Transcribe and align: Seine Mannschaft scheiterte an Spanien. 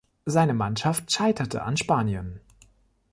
Seine 0.25 0.55
Mannschaft 0.55 1.11
scheiterte 1.11 1.61
an 1.61 1.77
Spanien. 1.77 2.39